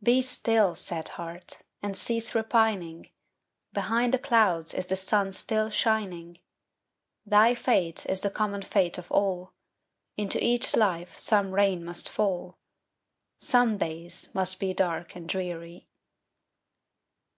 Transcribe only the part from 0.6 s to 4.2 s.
sad heart! and cease repining; Behind the